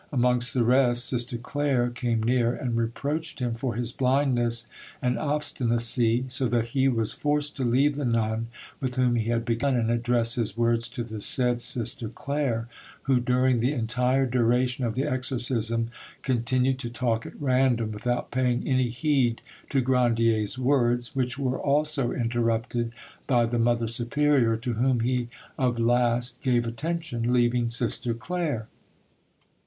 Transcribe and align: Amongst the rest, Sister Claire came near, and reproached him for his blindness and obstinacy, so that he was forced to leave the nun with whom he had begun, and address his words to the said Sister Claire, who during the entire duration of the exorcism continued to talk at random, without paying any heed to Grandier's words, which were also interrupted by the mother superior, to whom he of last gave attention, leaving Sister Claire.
Amongst 0.11 0.55
the 0.55 0.63
rest, 0.63 1.05
Sister 1.05 1.37
Claire 1.37 1.91
came 1.91 2.23
near, 2.23 2.55
and 2.55 2.75
reproached 2.75 3.39
him 3.39 3.53
for 3.53 3.75
his 3.75 3.91
blindness 3.91 4.65
and 4.99 5.19
obstinacy, 5.19 6.25
so 6.27 6.47
that 6.47 6.69
he 6.73 6.87
was 6.87 7.13
forced 7.13 7.55
to 7.57 7.63
leave 7.63 7.95
the 7.97 8.03
nun 8.03 8.47
with 8.79 8.95
whom 8.95 9.13
he 9.13 9.29
had 9.29 9.45
begun, 9.45 9.75
and 9.75 9.91
address 9.91 10.33
his 10.33 10.57
words 10.57 10.87
to 10.89 11.03
the 11.03 11.21
said 11.21 11.61
Sister 11.61 12.09
Claire, 12.09 12.67
who 13.03 13.19
during 13.19 13.59
the 13.59 13.73
entire 13.73 14.25
duration 14.25 14.83
of 14.85 14.95
the 14.95 15.03
exorcism 15.05 15.91
continued 16.23 16.79
to 16.79 16.89
talk 16.89 17.27
at 17.27 17.39
random, 17.39 17.91
without 17.91 18.31
paying 18.31 18.67
any 18.67 18.89
heed 18.89 19.39
to 19.69 19.81
Grandier's 19.81 20.57
words, 20.57 21.15
which 21.15 21.37
were 21.37 21.59
also 21.59 22.11
interrupted 22.11 22.91
by 23.27 23.45
the 23.45 23.59
mother 23.59 23.87
superior, 23.87 24.55
to 24.57 24.73
whom 24.73 25.01
he 25.01 25.27
of 25.59 25.77
last 25.77 26.41
gave 26.41 26.65
attention, 26.65 27.31
leaving 27.31 27.69
Sister 27.69 28.15
Claire. 28.15 28.67